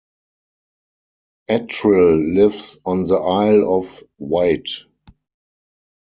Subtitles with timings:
[1.47, 4.67] Attrill lives on the Isle of Wight.